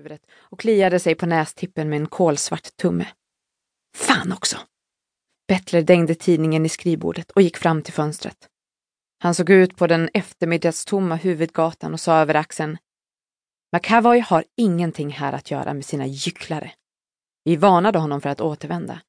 huvudet 0.00 0.22
och 0.40 0.60
kliade 0.60 0.98
sig 0.98 1.14
på 1.14 1.26
nästippen 1.26 1.88
med 1.88 2.00
en 2.00 2.06
kolsvart 2.06 2.76
tumme. 2.76 3.06
Fan 3.96 4.32
också! 4.32 4.56
Bettler 5.48 5.82
dängde 5.82 6.14
tidningen 6.14 6.66
i 6.66 6.68
skrivbordet 6.68 7.30
och 7.30 7.42
gick 7.42 7.56
fram 7.56 7.82
till 7.82 7.94
fönstret. 7.94 8.48
Han 9.18 9.34
såg 9.34 9.50
ut 9.50 9.76
på 9.76 9.86
den 9.86 10.08
eftermiddagstomma 10.14 11.16
huvudgatan 11.16 11.92
och 11.92 12.00
sa 12.00 12.16
över 12.16 12.34
axeln. 12.34 12.78
McAvoy 13.76 14.20
har 14.20 14.44
ingenting 14.56 15.10
här 15.10 15.32
att 15.32 15.50
göra 15.50 15.74
med 15.74 15.84
sina 15.84 16.06
gycklare. 16.06 16.72
Vi 17.44 17.56
varnade 17.56 17.98
honom 17.98 18.20
för 18.20 18.28
att 18.28 18.40
återvända, 18.40 19.00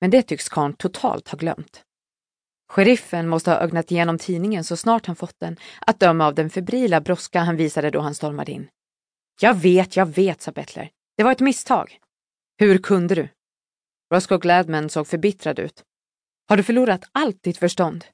men 0.00 0.10
det 0.10 0.22
tycks 0.22 0.48
karln 0.48 0.72
totalt 0.72 1.28
ha 1.28 1.38
glömt. 1.38 1.82
Sheriffen 2.68 3.28
måste 3.28 3.50
ha 3.50 3.60
ögnat 3.60 3.90
igenom 3.90 4.18
tidningen 4.18 4.64
så 4.64 4.76
snart 4.76 5.06
han 5.06 5.16
fått 5.16 5.40
den, 5.40 5.56
att 5.86 6.00
döma 6.00 6.26
av 6.26 6.34
den 6.34 6.50
febrila 6.50 7.00
brådska 7.00 7.40
han 7.40 7.56
visade 7.56 7.90
då 7.90 8.00
han 8.00 8.14
stormade 8.14 8.52
in. 8.52 8.68
Jag 9.42 9.54
vet, 9.54 9.96
jag 9.96 10.06
vet, 10.06 10.42
sa 10.42 10.52
Bettler. 10.52 10.90
Det 11.16 11.22
var 11.22 11.32
ett 11.32 11.40
misstag. 11.40 11.98
Hur 12.58 12.78
kunde 12.78 13.14
du? 13.14 13.28
Roscoe 14.14 14.38
Gladman 14.38 14.88
såg 14.88 15.06
förbittrad 15.06 15.58
ut. 15.58 15.84
Har 16.48 16.56
du 16.56 16.62
förlorat 16.62 17.04
allt 17.12 17.42
ditt 17.42 17.58
förstånd? 17.58 18.04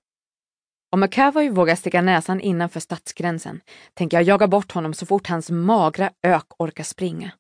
Om 0.93 1.01
McAvoy 1.01 1.49
vågar 1.49 1.77
sticka 1.77 2.03
näsan 2.03 2.41
innanför 2.41 2.81
stadsgränsen 2.81 3.61
tänker 3.95 4.17
jag 4.17 4.25
jaga 4.25 4.49
bort 4.49 4.73
honom 4.73 4.95
så 4.95 5.07
fort 5.07 5.27
hans 5.27 5.51
magra 5.51 6.11
ök 6.23 6.47
orkar 6.59 6.85
springa. 6.85 7.33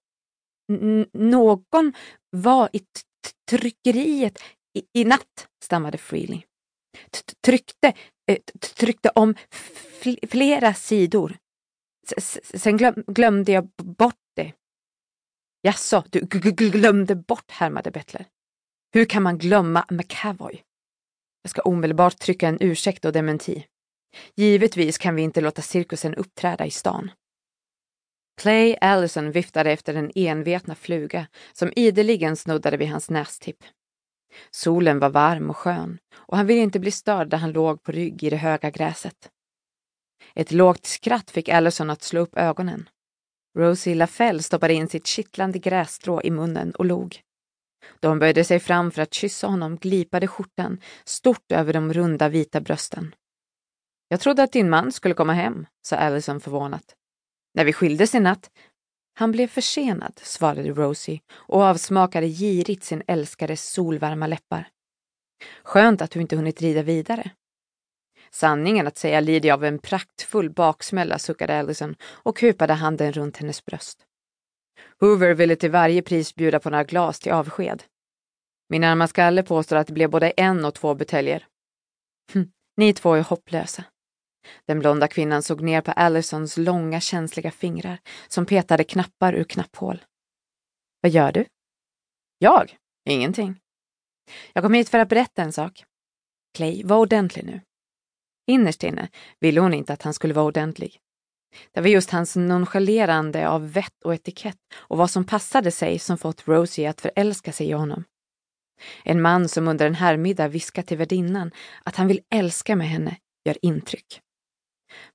N 0.73 1.07
någon 1.13 1.93
var 2.31 2.69
i 2.73 2.81
tryckeriet 3.51 4.39
i, 4.79 5.01
i 5.01 5.05
natt, 5.05 5.49
stammade 5.65 5.99
Freely. 5.99 6.43
T 7.11 7.19
tryckte, 7.47 7.93
eh, 8.31 8.39
tryckte 8.77 9.11
om 9.15 9.35
flera 10.31 10.75
sidor. 10.75 11.37
Sen 12.55 12.77
glöm 12.77 13.05
glömde 13.07 13.53
jag 13.53 13.69
bort 13.77 14.15
det. 14.37 14.53
Jaså, 15.63 16.05
du 16.11 16.21
glömde 16.53 17.15
bort, 17.15 17.51
härmade 17.51 17.91
Bettler. 17.91 18.27
Hur 18.93 19.05
kan 19.05 19.23
man 19.23 19.39
glömma 19.39 19.85
McCavoy? 19.91 20.63
Jag 21.43 21.51
ska 21.51 21.63
omedelbart 21.63 22.19
trycka 22.19 22.49
en 22.49 22.59
ursäkt 22.61 23.05
och 23.05 23.13
dementi. 23.13 23.67
Givetvis 24.37 24.99
kan 24.99 25.15
vi 25.15 25.23
inte 25.23 25.41
låta 25.41 25.63
cirkusen 25.63 26.15
uppträda 26.15 26.67
i 26.67 26.71
stan. 26.71 27.11
Clay 28.41 28.77
Allison 28.81 29.33
viftade 29.33 29.73
efter 29.73 29.95
den 29.95 30.11
envetna 30.15 30.75
fluga 30.75 31.27
som 31.53 31.73
ideligen 31.77 32.37
snuddade 32.37 32.77
vid 32.77 32.89
hans 32.89 33.11
nästipp. 33.11 33.65
Solen 34.51 34.99
var 34.99 35.11
varm 35.11 35.51
och 35.51 35.57
skön 35.57 35.99
och 36.15 36.37
han 36.37 36.47
ville 36.47 36.61
inte 36.61 36.81
bli 36.81 36.91
störd 36.91 37.29
där 37.29 37.39
han 37.39 37.53
låg 37.53 37.83
på 37.83 37.93
rygg 37.93 38.25
i 38.25 38.31
det 38.31 38.37
höga 38.37 38.71
gräset. 38.71 39.31
Ett 40.37 40.53
lågt 40.53 40.87
skratt 40.87 41.31
fick 41.31 41.49
Allison 41.49 41.91
att 41.91 42.03
slå 42.03 42.21
upp 42.21 42.37
ögonen. 42.37 42.89
Rosie 43.59 43.95
LaFell 43.95 44.43
stoppade 44.43 44.75
in 44.75 44.89
sitt 44.89 45.07
kittlande 45.07 45.59
grässtrå 45.59 46.23
i 46.23 46.31
munnen 46.31 46.71
och 46.71 46.85
log. 46.85 47.21
Då 48.01 48.09
hon 48.09 48.19
böjde 48.19 48.45
sig 48.45 48.61
fram 48.61 48.91
för 48.91 49.03
att 49.03 49.15
kyssa 49.15 49.47
honom 49.47 49.77
glipade 49.77 50.27
skjortan 50.27 50.81
stort 51.05 51.53
över 51.53 51.73
de 51.73 51.93
runda 51.93 52.29
vita 52.29 52.61
brösten. 52.61 53.15
Jag 54.09 54.21
trodde 54.21 54.43
att 54.43 54.53
din 54.53 54.71
man 54.71 54.93
skulle 54.93 55.15
komma 55.15 55.33
hem, 55.33 55.67
sa 55.87 55.97
Allison 55.97 56.41
förvånat. 56.41 56.95
När 57.55 57.65
vi 57.65 57.73
skildes 57.73 58.15
i 58.15 58.21
natt. 58.21 58.51
Han 59.19 59.33
blev 59.33 59.47
försenad, 59.47 60.21
svarade 60.23 60.71
Rosie 60.71 61.21
och 61.33 61.63
avsmakade 61.63 62.27
girigt 62.29 62.85
sin 62.85 63.03
älskares 63.07 63.73
solvarma 63.73 64.27
läppar. 64.27 64.69
Skönt 65.63 66.03
att 66.03 66.11
du 66.11 66.21
inte 66.21 66.37
hunnit 66.37 66.63
rida 66.63 66.83
vidare. 66.83 67.31
Sanningen 68.31 68.87
att 68.87 68.97
säga 68.97 69.21
lider 69.21 69.49
jag 69.49 69.57
av 69.57 69.65
en 69.65 69.79
praktfull 69.79 70.51
baksmälla, 70.51 71.19
suckade 71.19 71.59
Allison 71.59 71.97
och 72.03 72.37
kupade 72.37 72.73
handen 72.73 73.13
runt 73.13 73.37
hennes 73.37 73.65
bröst. 73.65 74.07
Hoover 75.01 75.35
ville 75.35 75.57
till 75.57 75.71
varje 75.71 76.03
pris 76.03 76.35
bjuda 76.35 76.61
på 76.61 76.71
några 76.71 76.85
glas 76.85 77.21
till 77.21 77.33
avsked. 77.33 77.83
Min 78.69 78.85
arma 78.85 79.09
skalle 79.09 79.43
påstår 79.43 79.77
att 79.77 79.87
det 79.87 79.93
blev 79.93 80.11
både 80.11 80.31
en 80.31 80.65
och 80.65 80.75
två 80.75 80.95
buteljer. 80.95 81.47
Hm, 82.33 82.51
ni 82.77 82.93
två 82.93 83.15
är 83.15 83.23
hopplösa. 83.23 83.85
Den 84.67 84.79
blonda 84.79 85.09
kvinnan 85.09 85.43
såg 85.43 85.61
ner 85.61 85.81
på 85.81 85.91
Allisons 85.91 86.57
långa 86.57 87.01
känsliga 87.01 87.51
fingrar 87.51 87.99
som 88.29 88.47
petade 88.47 88.85
knappar 88.85 89.33
ur 89.33 89.45
knapphål. 89.45 90.05
Vad 91.01 91.13
gör 91.13 91.33
du? 91.33 91.45
Jag? 92.39 92.77
Ingenting. 93.05 93.61
Jag 94.53 94.65
kom 94.65 94.75
hit 94.75 94.89
för 94.89 94.99
att 94.99 95.09
berätta 95.09 95.43
en 95.43 95.53
sak. 95.53 95.85
Clay, 96.55 96.85
var 96.85 96.97
ordentlig 96.97 97.45
nu. 97.45 97.61
Innerst 98.47 98.83
inne 98.83 99.09
ville 99.41 99.61
hon 99.61 99.75
inte 99.75 99.93
att 99.93 100.03
han 100.03 100.15
skulle 100.15 100.35
vara 100.35 100.47
ordentlig. 100.47 101.01
Det 101.73 101.81
var 101.81 101.89
just 101.89 102.11
hans 102.11 102.37
nonchalerande 102.37 103.49
av 103.49 103.73
vett 103.73 104.05
och 104.05 104.15
etikett 104.15 104.59
och 104.77 104.99
vad 104.99 105.11
som 105.11 105.25
passade 105.25 105.71
sig 105.71 105.99
som 105.99 106.19
fått 106.19 106.49
Rosie 106.49 106.91
att 106.91 107.01
förälska 107.01 107.53
sig 107.53 107.69
i 107.69 107.73
honom. 107.73 108.05
En 109.05 109.23
man 109.23 109.49
som 109.49 109.69
under 109.69 109.87
en 109.87 109.95
herrmiddag 109.95 110.49
viskat 110.49 110.87
till 110.87 110.99
värdinnan 110.99 111.51
att 111.85 111.97
han 111.97 112.09
vill 112.09 112.21
älska 112.35 112.77
med 112.77 112.89
henne 112.89 113.17
gör 113.45 113.57
intryck. 113.63 114.21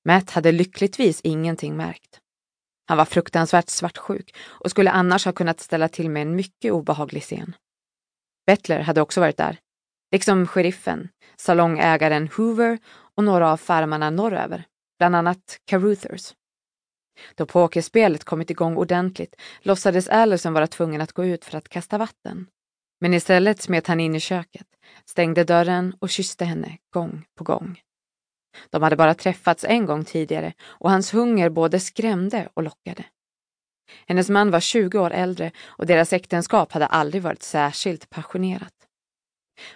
Matt 0.06 0.30
hade 0.30 0.52
lyckligtvis 0.52 1.22
ingenting 1.22 1.78
märkt. 1.78 2.20
Han 2.88 2.98
var 2.98 3.06
fruktansvärt 3.06 3.70
svartsjuk 3.70 4.36
och 4.40 4.72
skulle 4.72 4.92
annars 4.92 5.26
ha 5.26 5.32
kunnat 5.32 5.60
ställa 5.60 5.88
till 5.88 6.10
med 6.10 6.22
en 6.22 6.36
mycket 6.36 6.72
obehaglig 6.72 7.24
scen. 7.24 7.56
Bettler 8.46 8.80
hade 8.80 9.02
också 9.02 9.20
varit 9.20 9.38
där, 9.38 9.60
liksom 10.12 10.48
sheriffen, 10.48 11.10
salongägaren 11.38 12.30
Hoover 12.38 12.80
och 13.16 13.24
några 13.24 13.52
av 13.52 13.58
farmarna 13.58 14.10
norröver 14.10 14.66
bland 15.00 15.16
annat 15.16 15.60
Caruthers. 15.66 16.34
Då 17.36 17.46
pokerspelet 17.46 18.24
kommit 18.24 18.50
igång 18.50 18.78
ordentligt 18.78 19.36
låtsades 19.62 20.10
Allison 20.10 20.54
vara 20.54 20.68
tvungen 20.68 21.02
att 21.02 21.12
gå 21.12 21.26
ut 21.26 21.46
för 21.46 21.58
att 21.58 21.70
kasta 21.70 21.98
vatten. 21.98 22.48
Men 23.00 23.14
istället 23.14 23.62
smet 23.62 23.88
han 23.88 24.00
in 24.00 24.16
i 24.16 24.20
köket, 24.20 24.68
stängde 25.06 25.44
dörren 25.44 25.96
och 26.00 26.10
kysste 26.10 26.46
henne 26.46 26.78
gång 26.94 27.26
på 27.38 27.44
gång. 27.44 27.82
De 28.70 28.84
hade 28.84 28.96
bara 28.96 29.14
träffats 29.14 29.64
en 29.64 29.86
gång 29.86 30.06
tidigare 30.06 30.54
och 30.62 30.92
hans 30.92 31.14
hunger 31.14 31.50
både 31.50 31.80
skrämde 31.80 32.50
och 32.54 32.64
lockade. 32.64 33.06
Hennes 34.08 34.30
man 34.30 34.52
var 34.52 34.60
20 34.60 35.00
år 35.00 35.12
äldre 35.12 35.52
och 35.66 35.86
deras 35.86 36.14
äktenskap 36.14 36.72
hade 36.72 36.86
aldrig 36.86 37.24
varit 37.24 37.44
särskilt 37.44 38.10
passionerat. 38.10 38.81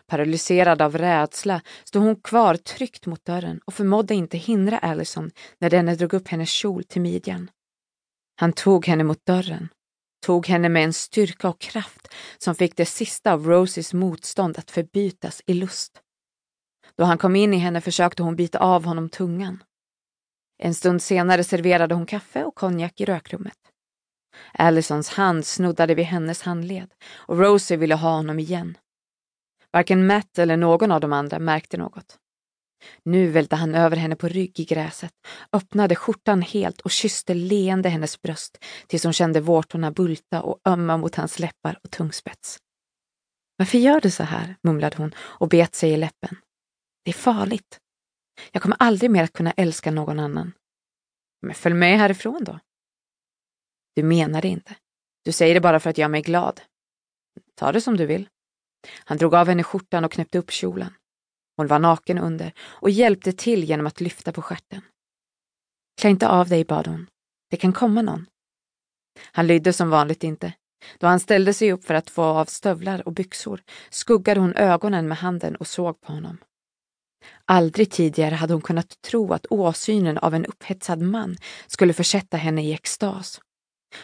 Paralyserad 0.08 0.82
av 0.82 0.98
rädsla 0.98 1.62
stod 1.84 2.04
hon 2.04 2.16
kvar 2.16 2.56
tryckt 2.56 3.06
mot 3.06 3.26
dörren 3.26 3.60
och 3.66 3.74
förmådde 3.74 4.14
inte 4.14 4.38
hindra 4.38 4.78
Allison 4.78 5.32
när 5.60 5.70
denne 5.70 5.96
drog 5.96 6.14
upp 6.14 6.28
hennes 6.28 6.50
kjol 6.50 6.84
till 6.84 7.02
midjan. 7.02 7.50
Han 8.36 8.54
tog 8.54 8.88
henne 8.88 9.04
mot 9.04 9.26
dörren, 9.26 9.70
tog 10.26 10.48
henne 10.48 10.70
med 10.70 10.84
en 10.84 10.94
styrka 10.94 11.50
och 11.50 11.60
kraft 11.60 12.08
som 12.38 12.56
fick 12.56 12.76
det 12.76 12.86
sista 12.86 13.34
av 13.34 13.46
Rosies 13.48 13.94
motstånd 13.94 14.58
att 14.58 14.72
förbytas 14.72 15.42
i 15.46 15.54
lust. 15.54 16.02
Då 16.98 17.04
han 17.04 17.18
kom 17.18 17.36
in 17.36 17.54
i 17.54 17.58
henne 17.58 17.82
försökte 17.82 18.24
hon 18.24 18.36
bita 18.36 18.60
av 18.60 18.86
honom 18.86 19.10
tungan. 19.10 19.64
En 20.58 20.74
stund 20.74 21.02
senare 21.02 21.44
serverade 21.44 21.96
hon 21.96 22.06
kaffe 22.06 22.44
och 22.44 22.56
konjak 22.56 23.02
i 23.02 23.06
rökrummet. 23.06 23.58
Allisons 24.54 25.10
hand 25.10 25.46
snuddade 25.46 25.96
vid 25.96 26.06
hennes 26.06 26.42
handled 26.42 26.94
och 27.16 27.40
Rosie 27.40 27.78
ville 27.78 27.96
ha 27.96 28.16
honom 28.16 28.40
igen. 28.40 28.78
Varken 29.76 30.08
Matt 30.08 30.40
eller 30.40 30.58
någon 30.58 30.92
av 30.92 31.00
de 31.00 31.14
andra 31.14 31.40
märkte 31.40 31.78
något. 31.78 32.18
Nu 33.04 33.28
välte 33.28 33.56
han 33.56 33.76
över 33.76 33.98
henne 33.98 34.16
på 34.16 34.28
rygg 34.28 34.60
i 34.60 34.66
gräset, 34.66 35.12
öppnade 35.54 35.96
skjortan 35.96 36.42
helt 36.42 36.82
och 36.82 36.92
kysste 36.92 37.34
leende 37.34 37.90
hennes 37.90 38.22
bröst 38.22 38.66
tills 38.88 39.04
hon 39.04 39.14
kände 39.14 39.42
vårtorna 39.42 39.92
bulta 39.92 40.42
och 40.42 40.60
ömma 40.66 40.98
mot 40.98 41.16
hans 41.16 41.40
läppar 41.40 41.80
och 41.84 41.92
tungspets. 41.92 42.58
Varför 43.58 43.78
gör 43.78 44.02
du 44.02 44.12
så 44.12 44.24
här? 44.24 44.56
mumlade 44.64 44.98
hon 44.98 45.16
och 45.18 45.50
bet 45.50 45.76
sig 45.76 45.92
i 45.92 45.98
läppen. 45.98 46.38
Det 47.06 47.12
är 47.12 47.14
farligt. 47.14 47.80
Jag 48.52 48.62
kommer 48.62 48.78
aldrig 48.80 49.12
mer 49.12 49.24
att 49.24 49.34
kunna 49.34 49.52
älska 49.52 49.92
någon 49.92 50.20
annan. 50.20 50.52
Men 51.42 51.56
följ 51.56 51.76
med 51.76 52.00
härifrån 52.00 52.44
då. 52.44 52.60
Du 53.96 54.04
menar 54.04 54.42
det 54.42 54.48
inte. 54.48 54.76
Du 55.24 55.32
säger 55.32 55.54
det 55.54 55.62
bara 55.62 55.80
för 55.80 55.90
att 55.90 55.98
göra 55.98 56.10
mig 56.10 56.22
glad. 56.22 56.62
Ta 57.56 57.72
det 57.72 57.82
som 57.82 57.98
du 57.98 58.06
vill. 58.06 58.30
Han 58.98 59.18
drog 59.18 59.36
av 59.36 59.48
henne 59.48 59.64
skjortan 59.64 60.06
och 60.06 60.12
knäppte 60.12 60.38
upp 60.40 60.52
kjolen. 60.52 60.94
Hon 61.58 61.68
var 61.68 61.80
naken 61.80 62.18
under 62.18 62.54
och 62.60 62.90
hjälpte 62.90 63.32
till 63.32 63.64
genom 63.64 63.88
att 63.88 64.02
lyfta 64.02 64.32
på 64.32 64.42
stjärten. 64.42 64.82
Klä 66.02 66.10
inte 66.10 66.28
av 66.28 66.50
dig, 66.50 66.66
bad 66.66 66.88
hon. 66.88 67.08
Det 67.50 67.58
kan 67.58 67.74
komma 67.74 68.02
någon. 68.02 68.26
Han 69.32 69.48
lydde 69.48 69.74
som 69.74 69.90
vanligt 69.90 70.24
inte. 70.24 70.54
Då 71.00 71.08
han 71.08 71.20
ställde 71.20 71.54
sig 71.54 71.72
upp 71.72 71.86
för 71.86 71.94
att 71.94 72.10
få 72.10 72.24
av 72.24 72.46
stövlar 72.46 73.08
och 73.08 73.14
byxor 73.14 73.62
skuggade 73.90 74.40
hon 74.40 74.54
ögonen 74.54 75.08
med 75.08 75.18
handen 75.18 75.56
och 75.56 75.68
såg 75.68 76.02
på 76.02 76.14
honom. 76.14 76.38
Aldrig 77.46 77.92
tidigare 77.92 78.36
hade 78.36 78.54
hon 78.54 78.62
kunnat 78.62 79.02
tro 79.02 79.34
att 79.34 79.46
åsynen 79.50 80.18
av 80.18 80.34
en 80.34 80.46
upphetsad 80.46 81.02
man 81.02 81.38
skulle 81.68 81.94
försätta 81.94 82.38
henne 82.38 82.66
i 82.66 82.74
extas. 82.74 83.42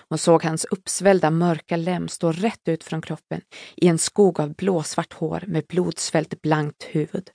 Hon 0.09 0.17
såg 0.17 0.43
hans 0.43 0.65
uppsvällda 0.65 1.31
mörka 1.31 1.77
lem 1.77 2.07
stå 2.07 2.31
rätt 2.31 2.67
ut 2.67 2.83
från 2.83 3.01
kroppen 3.01 3.41
i 3.75 3.87
en 3.87 3.97
skog 3.97 4.39
av 4.39 4.53
blåsvart 4.53 5.13
hår 5.13 5.43
med 5.47 5.65
blodsvält 5.67 6.41
blankt 6.41 6.83
huvud. 6.83 7.29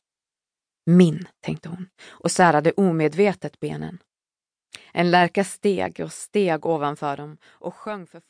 Min, 0.91 1.29
tänkte 1.41 1.69
hon 1.69 1.89
och 2.09 2.31
särade 2.31 2.73
omedvetet 2.73 3.61
benen. 3.61 3.99
En 4.93 5.11
lärka 5.11 5.45
steg 5.45 6.01
och 6.01 6.13
steg 6.13 6.67
ovanför 6.67 7.17
dem 7.17 7.39
och 7.45 7.75
sjöng 7.75 8.07
för 8.07 8.21